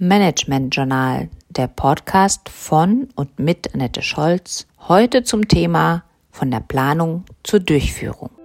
[0.00, 7.24] Management Journal, der Podcast von und mit Annette Scholz, heute zum Thema von der Planung
[7.42, 8.37] zur Durchführung.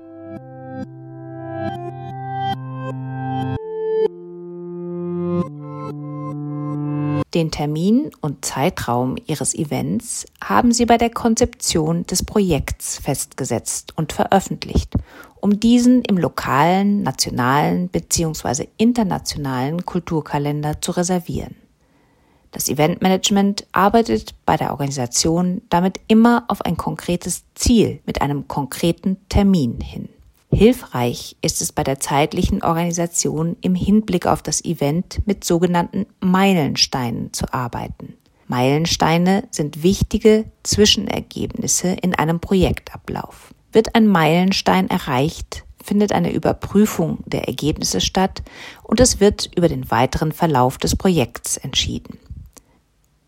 [7.34, 14.14] Den Termin und Zeitraum Ihres Events haben Sie bei der Konzeption des Projekts festgesetzt und
[14.14, 14.94] veröffentlicht,
[15.42, 18.68] um diesen im lokalen, nationalen bzw.
[18.78, 21.56] internationalen Kulturkalender zu reservieren.
[22.52, 29.18] Das Eventmanagement arbeitet bei der Organisation damit immer auf ein konkretes Ziel mit einem konkreten
[29.28, 30.08] Termin hin.
[30.54, 37.34] Hilfreich ist es bei der zeitlichen Organisation im Hinblick auf das Event mit sogenannten Meilensteinen
[37.34, 38.14] zu arbeiten.
[38.48, 43.54] Meilensteine sind wichtige Zwischenergebnisse in einem Projektablauf.
[43.72, 48.44] Wird ein Meilenstein erreicht, findet eine Überprüfung der Ergebnisse statt
[48.84, 52.20] und es wird über den weiteren Verlauf des Projekts entschieden.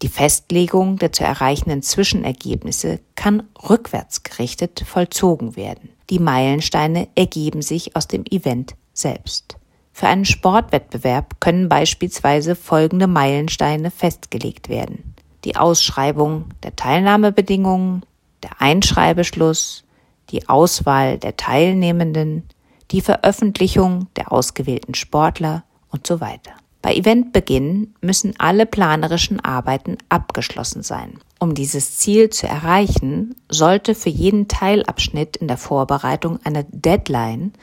[0.05, 5.89] Die Festlegung der zu erreichenden Zwischenergebnisse kann rückwärts gerichtet vollzogen werden.
[6.11, 9.57] Die Meilensteine ergeben sich aus dem Event selbst.
[9.93, 15.15] Für einen Sportwettbewerb können beispielsweise folgende Meilensteine festgelegt werden.
[15.43, 18.05] Die Ausschreibung der Teilnahmebedingungen,
[18.43, 19.85] der Einschreibeschluss,
[20.29, 22.43] die Auswahl der Teilnehmenden,
[22.91, 26.51] die Veröffentlichung der ausgewählten Sportler und so weiter.
[26.85, 31.17] Bei Eventbeginn müssen alle planerischen Arbeiten abgeschlossen sein.
[31.39, 37.53] Um dieses Ziel zu erreichen, sollte für jeden Teilabschnitt in der Vorbereitung eine Deadline,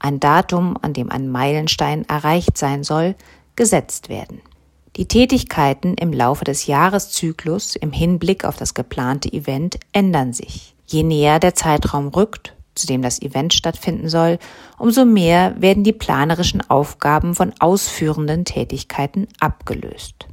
[0.00, 3.14] ein Datum, an dem ein Meilenstein erreicht sein soll,
[3.54, 4.40] gesetzt werden.
[4.96, 10.74] Die Tätigkeiten im Laufe des Jahreszyklus im Hinblick auf das geplante Event ändern sich.
[10.86, 14.38] Je näher der Zeitraum rückt, zu dem das Event stattfinden soll,
[14.78, 20.26] umso mehr werden die planerischen Aufgaben von ausführenden Tätigkeiten abgelöst.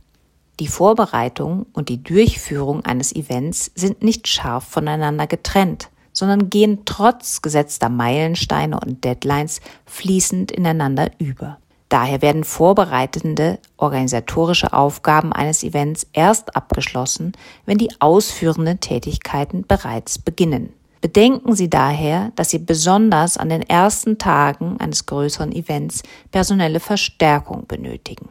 [0.60, 7.42] Die Vorbereitung und die Durchführung eines Events sind nicht scharf voneinander getrennt, sondern gehen trotz
[7.42, 11.60] gesetzter Meilensteine und Deadlines fließend ineinander über.
[11.88, 17.32] Daher werden vorbereitende organisatorische Aufgaben eines Events erst abgeschlossen,
[17.66, 20.74] wenn die ausführenden Tätigkeiten bereits beginnen.
[21.02, 27.68] Bedenken Sie daher, dass Sie besonders an den ersten Tagen eines größeren Events personelle Verstärkung
[27.68, 28.30] benötigen.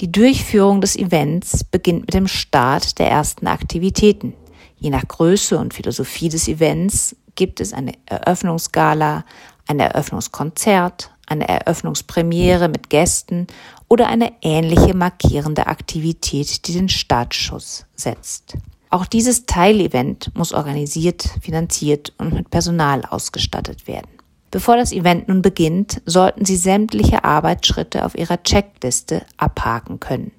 [0.00, 4.34] Die Durchführung des Events beginnt mit dem Start der ersten Aktivitäten.
[4.76, 9.24] Je nach Größe und Philosophie des Events gibt es eine Eröffnungsgala,
[9.66, 13.48] ein Eröffnungskonzert, eine Eröffnungspremiere mit Gästen
[13.88, 18.56] oder eine ähnliche markierende Aktivität, die den Startschuss setzt.
[18.90, 24.08] Auch dieses Teilevent muss organisiert, finanziert und mit Personal ausgestattet werden.
[24.50, 30.32] Bevor das Event nun beginnt, sollten Sie sämtliche Arbeitsschritte auf Ihrer Checkliste abhaken können.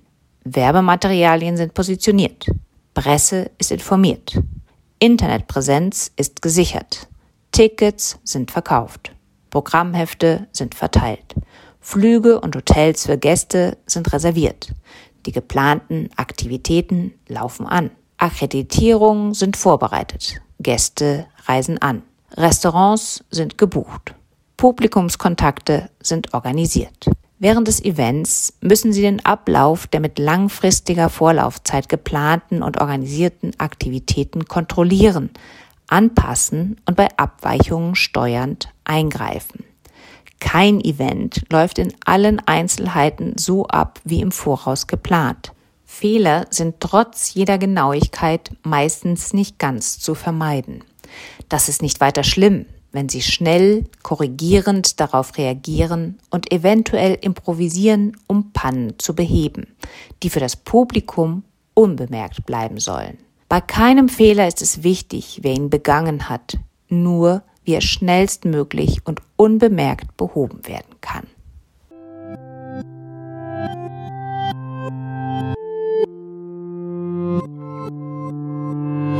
[0.43, 2.47] Werbematerialien sind positioniert.
[2.95, 4.41] Presse ist informiert.
[4.97, 7.07] Internetpräsenz ist gesichert.
[7.51, 9.11] Tickets sind verkauft.
[9.51, 11.35] Programmhefte sind verteilt.
[11.79, 14.73] Flüge und Hotels für Gäste sind reserviert.
[15.25, 17.91] Die geplanten Aktivitäten laufen an.
[18.19, 20.41] Akkreditierungen sind vorbereitet.
[20.59, 22.03] Gäste reisen an.
[22.35, 24.13] Restaurants sind gebucht.
[24.57, 27.09] Publikumskontakte sind organisiert.
[27.39, 34.45] Während des Events müssen Sie den Ablauf der mit langfristiger Vorlaufzeit geplanten und organisierten Aktivitäten
[34.45, 35.29] kontrollieren,
[35.87, 39.63] anpassen und bei Abweichungen steuernd eingreifen.
[40.41, 45.53] Kein Event läuft in allen Einzelheiten so ab wie im Voraus geplant.
[45.91, 50.83] Fehler sind trotz jeder Genauigkeit meistens nicht ganz zu vermeiden.
[51.49, 58.53] Das ist nicht weiter schlimm, wenn Sie schnell, korrigierend darauf reagieren und eventuell improvisieren, um
[58.53, 59.75] Pannen zu beheben,
[60.23, 63.17] die für das Publikum unbemerkt bleiben sollen.
[63.49, 69.21] Bei keinem Fehler ist es wichtig, wer ihn begangen hat, nur wie er schnellstmöglich und
[69.35, 71.25] unbemerkt behoben werden kann.